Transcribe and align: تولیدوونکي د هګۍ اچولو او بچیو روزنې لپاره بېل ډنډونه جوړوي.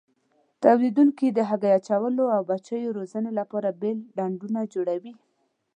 تولیدوونکي 0.63 1.27
د 1.31 1.39
هګۍ 1.49 1.71
اچولو 1.77 2.25
او 2.35 2.41
بچیو 2.51 2.95
روزنې 2.97 3.31
لپاره 3.39 3.77
بېل 3.81 3.99
ډنډونه 4.15 4.59
جوړوي. 4.73 5.13